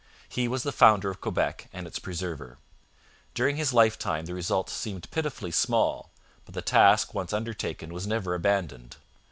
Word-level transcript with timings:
He 0.27 0.47
was 0.47 0.63
the 0.63 0.71
founder 0.71 1.11
of 1.11 1.21
Quebec 1.21 1.69
and 1.71 1.85
its 1.85 1.99
preserver. 1.99 2.57
During 3.35 3.57
his 3.57 3.71
lifetime 3.71 4.25
the 4.25 4.33
results 4.33 4.73
seemed 4.73 5.11
pitifully 5.11 5.51
small, 5.51 6.09
but 6.43 6.55
the 6.55 6.63
task 6.63 7.13
once 7.13 7.33
undertaken 7.33 7.93
was 7.93 8.07
never 8.07 8.33
abandoned. 8.33 8.95